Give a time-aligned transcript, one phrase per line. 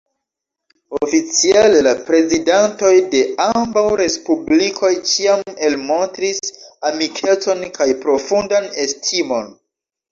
[0.99, 6.43] Oficiale la prezidantoj de ambaŭ respublikoj ĉiam elmontris
[6.93, 9.59] amikecon kaj profundan estimon.